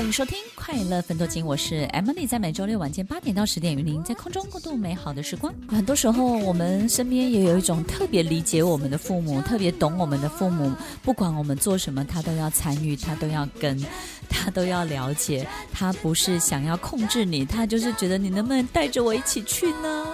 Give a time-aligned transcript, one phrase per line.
[0.00, 5.52] 欢迎收听《快乐分多金》，我是 Emily，在每周六晚间八点到十点与您在空中共度美好的时光。
[5.68, 13.78] 很多时候，我们身边也有一种特别理解我们的父母，特别懂我们的父母，不管我们做什么，他都要参与，他都要跟，
[14.26, 15.46] 他都要了解。
[15.70, 20.09] 他不是想要控制你，他就是觉得你能不能带着我一起去呢？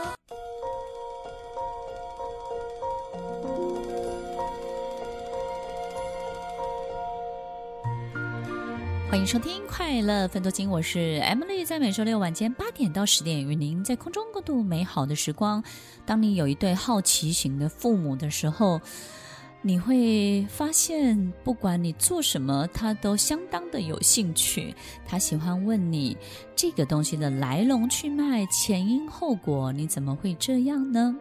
[9.26, 15.64] 收听《快乐分多金》，我是 Emily，在每周六晚间八点到十点，与您在空中共度美好的时光。
[16.06, 18.80] 当你有一对好奇型的父母的时候，
[19.62, 24.72] 你会发现，不管你做什么，他都相当的有兴趣。
[25.04, 26.16] 他喜欢问你
[26.54, 31.16] 这个东西的来龙去脉、前因后果，你怎么会这样呢？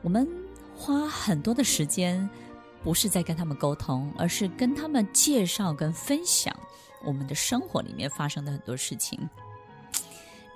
[0.00, 0.24] 我们
[0.76, 2.30] 花很多的时间。
[2.84, 6.54] 不是在跟他们沟通，而是跟他们介绍跟分享
[7.02, 9.18] 我们的生活里面发生的很多事情。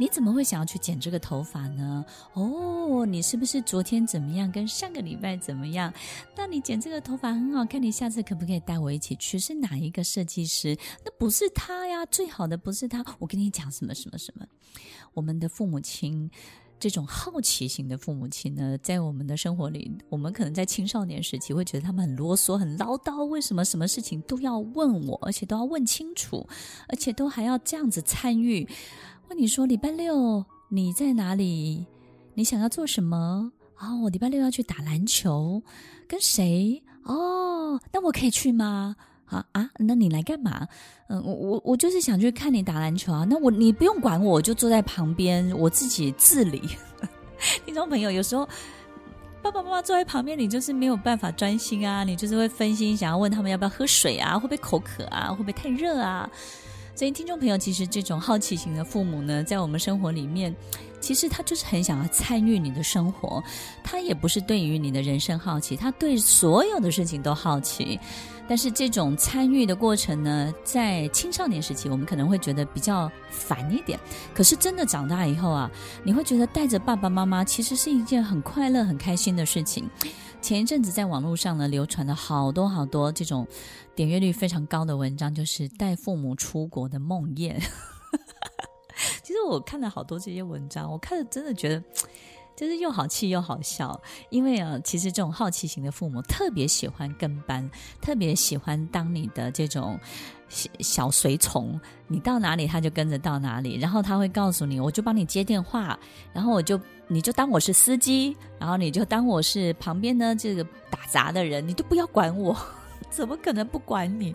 [0.00, 2.04] 你怎么会想要去剪这个头发呢？
[2.34, 4.52] 哦，你是不是昨天怎么样？
[4.52, 5.92] 跟上个礼拜怎么样？
[6.36, 9.38] 那你剪这个头发很好看，你下次可不可以带我一起去？
[9.38, 10.78] 是哪一个设计师？
[11.04, 13.04] 那不是他呀，最好的不是他。
[13.18, 14.46] 我跟你讲什么什么什么，
[15.14, 16.30] 我们的父母亲。
[16.80, 26.46] 这种好奇型的父母亲呢，在我们的生活里，我们可能在青少年时期会觉得他们很啰嗦、很唠叨，为什么什么事情都要问我，而且都要问清楚，
[26.88, 28.68] 而且都还要这样子参与？
[29.28, 31.86] 问你说礼拜六你在哪里？
[32.34, 33.52] 你想要做什么？
[33.78, 35.62] 哦，我礼拜六要去打篮球，
[36.06, 36.82] 跟谁？
[37.04, 38.96] 哦，那我可以去吗？
[39.28, 40.66] 啊啊，那你来干嘛？
[41.08, 43.26] 嗯，我我我就是想去看你打篮球啊。
[43.28, 46.62] 那我你不用管我，我就坐在旁边，我自己自理。
[47.64, 48.48] 听众朋友，有时候
[49.42, 56.28] 爸爸妈妈坐在旁边，你就是没有办法专心啊，你就是会分心，想要问他们要不要喝水啊，会不会口渴啊，会不会太热啊？
[56.94, 60.54] 所以听众朋友，其实这种好奇型的父母呢，在我们生活里面。
[61.00, 63.40] 其实他就是很想要参与你的生活，
[63.84, 68.00] 他也不是对于你的人生好奇，他对所有的事情都好奇。
[68.48, 74.00] 但是这种参与的过程呢，在青少年时期，我们可能会觉得比较烦一点。
[74.34, 75.70] 可是真的长大以后啊，
[76.02, 79.88] 你会觉得带着爸爸妈妈其实是一件很快乐、很开心的事情。
[80.40, 83.46] 前一阵子在网络上呢，流传了好多好多这种
[83.94, 87.60] 点阅率非常高的文章，就是带父母出国的梦魇。
[89.22, 91.82] 其实我看了好多这些文章，我看了真的觉得，
[92.58, 93.98] 就是又好气又好笑。
[94.30, 97.70] 因为啊，其实这种好奇型的父母特别喜欢跟班，
[98.00, 99.96] 特别喜欢当你的这种
[100.48, 105.96] 小小随从，你到哪里他就跟着到哪里，然后他会告诉你，我就帮你接电话，
[106.32, 112.56] 然后我就你就当我是司机，然后你就当我是旁边呢这个打杂的人，你都不要管我，
[113.08, 114.34] 怎么可能不管你？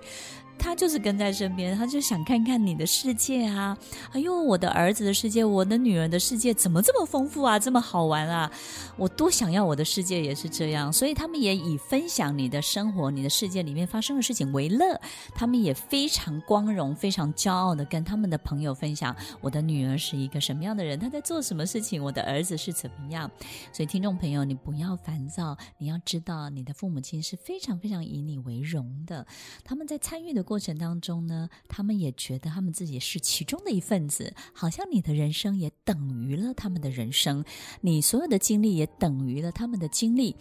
[0.63, 3.77] 他就是跟在身边，他就想看看你的世界啊！
[4.13, 8.49] 哎呦，我的儿子的世界，我的女儿的世界怎么这么丰富啊，这么好玩啊！
[8.95, 14.99] 我多想要我的世界也是这样，所以他们也以分享你的生活、你的世界里面发生的事情为乐。
[15.35, 23.29] 他们也非常光荣、非常骄傲的跟他们的朋友分享：我的女儿是一个什么样的人，她在做什么事情，我的儿子是怎么样。
[23.73, 29.27] 所以，听众朋友，你不要烦躁，你要知道，你的父母亲是非常非常以你为荣的。
[29.65, 37.43] 他们在参与的过过程当中呢，他们也觉得他们自己是其中的一份子，好像你的人生也等于了他们的人生，
[37.81, 40.35] 你所有的经历也等于了他们的经历，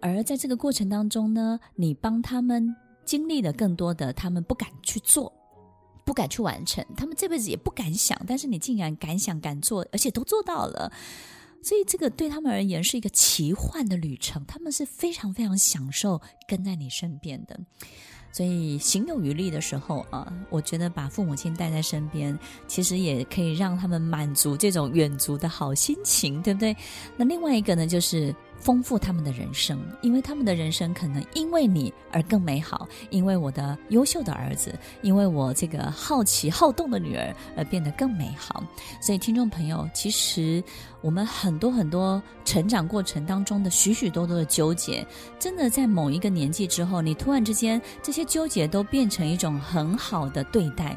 [0.00, 5.32] 而在这个过程当中呢，你帮他们经历了更多的，他们不敢去做，
[6.04, 10.92] 不敢去完成，他们这辈子也不敢想，但是你竟然敢想敢做，而且都做到了，
[11.60, 17.58] 所以这个对他们而言是一个奇幻的旅程，他们是非常非常享受跟在你身边的。
[18.36, 22.38] 所以行有余力的时候啊，我觉得把父母亲带在身边，
[22.68, 26.76] 其实也可以让他们满足这种远足的好心情，对不对？
[27.16, 28.36] 那另外一个呢，就是。
[28.58, 38.62] 丰富他们的人生，因为他们的人生可能因为你而更美好，因为我的优秀的儿子，因为我这个好奇好动的女儿而变得更美好。
[39.00, 40.62] 所以，听众朋友，其实
[41.00, 45.06] 我们很多很多成长过程当中的许许多多的纠结，
[45.38, 50.96] 真的在某一个年纪之后，你突然之间这些纠结都变成一种很好的对待。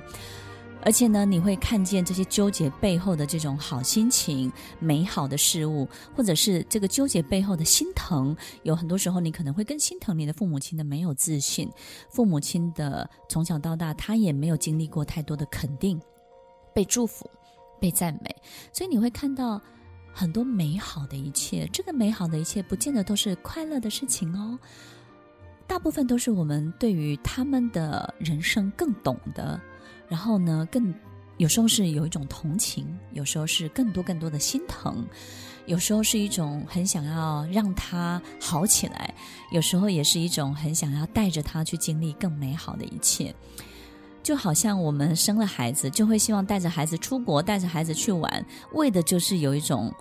[0.81, 8.35] 而且呢，你会看见这些纠结背后的这种好心情、美好的事物，或者是这个纠结背后的心疼。
[8.63, 11.69] 有很多时候，你可能会更心疼你的父母亲的没有自信，
[12.09, 15.99] 父母亲的从小到大他也没有经历过太多的肯定、
[16.73, 17.29] 被祝福、
[17.79, 18.35] 被赞美，
[18.71, 19.61] 所以你会看到
[20.13, 21.67] 很多美好的一切。
[21.73, 24.57] 这个美好的一切，不见得都是快乐的事情哦，
[25.67, 29.59] 大部分都是我们对于他们的人生更懂得。
[30.09, 30.93] 然后呢，更
[31.37, 35.05] 有时候是有一种同情，有时候是更多更多的心疼，
[35.67, 39.13] 有时候是一种很想要让他好起来，
[39.51, 43.33] 有时候也是一种很想要带着他去经历更美好的一切。
[44.21, 49.93] 就好像我们生了孩子，就会希望带着孩子出国，带着孩子去玩，为的就是有一种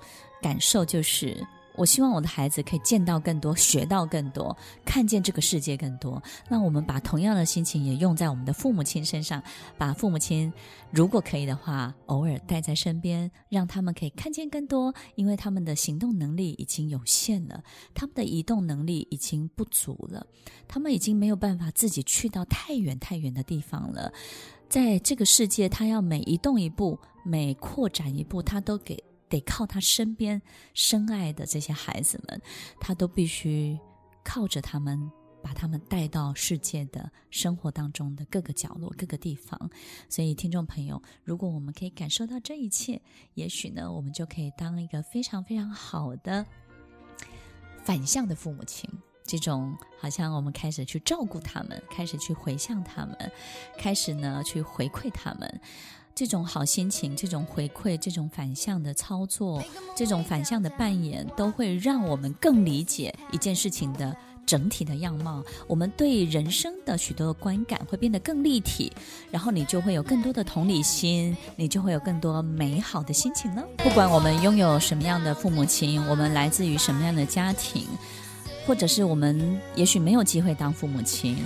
[0.42, 1.46] 感受，就是。
[1.78, 4.54] 我希望我的孩子可以见到更多，学到更多，
[4.84, 6.20] 看见这个世界更多。
[6.48, 9.40] 那我们把同样的心情也用在我们的父母亲身上，
[9.78, 10.52] 把父母亲
[10.90, 14.92] 如果可以的话，偶尔带在身边，让他们可以看见更多。
[15.14, 17.62] 因为他们的行动能力已经有限了，
[17.94, 20.26] 他们的移动能力已经不足了，
[20.66, 24.12] 他们已经没有办法自己去到太远太远的地方了。
[24.68, 29.02] 在这个世界，他要每移动一步，每扩展一步，他都给。
[29.28, 30.40] 得靠他身边
[30.74, 32.40] 深爱的这些孩子们，
[32.80, 33.78] 他都必须
[34.24, 35.10] 靠着他们，
[35.42, 39.70] 把他们带到世界的生活当中的各个角落、各个地方。
[40.08, 43.00] 所以，听众朋友，如果我们可以感受到这一切，
[43.34, 46.44] 也许呢，我们就可以当一个非常非常好的
[47.82, 48.90] 反向的父母亲。
[49.24, 53.32] 这种好像我们开始去照顾他们，开始去回向他们，
[53.76, 55.60] 开始呢去回馈他们。
[56.18, 59.62] 这种好心情，这种回馈，这种反向的操作，
[59.94, 65.44] 这种反向的扮演，都会让我们更理解一件事情的整体的样貌。
[65.68, 68.92] 我们对人生的许多的观感会变得更立体，
[69.30, 73.62] 然后你就会有更多的同理心，你就会有更多美好的心情呢。
[73.76, 77.86] 不管我们拥有什么样的父母亲，我们来自于什么样的家庭，
[78.66, 81.36] 或者是我们也许没有机会当父母亲，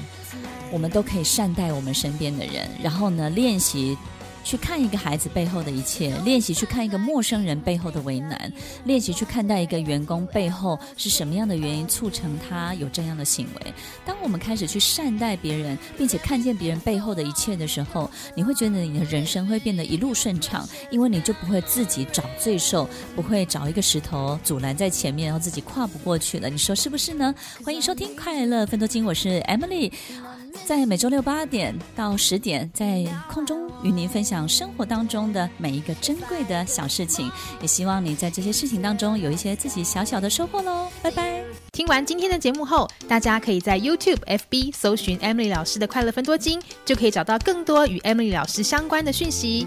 [0.73, 3.99] 我们都可以善待我们身边的人，然后呢，练习。
[4.45, 8.53] 去看一个孩子背后的一切，练习去看一个陌生人背后的为难，
[8.85, 13.75] 练习去看待一个员工背后是什么样的原因促成他有这样的行为。
[14.05, 26.51] 当我们开始去善待别人，并且看见别人背后的一切的时候，你会觉得你的人生会变得一路顺畅，因为你就不会自己找罪受，不会找一个石头阻拦在前面，然后自己跨不过去了。
[26.51, 27.35] 你说是不是呢？
[27.65, 29.93] 欢迎收听《快乐分多金》，我是 Emily。
[30.67, 40.89] 在每周六八点到十点，在空中与您分享生活当中的每一个珍贵的小事情，也希望你在这些事情当中有一些自己小小的收获喽。
[41.03, 41.43] 拜拜！
[41.73, 49.67] 听完今天的节目后，大家可以在 YouTube、FB 搜寻 Emily 老师的快乐分多金，就可以找到更多与 Emily 老师相关的讯息。